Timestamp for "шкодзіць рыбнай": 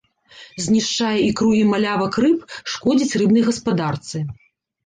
2.77-3.47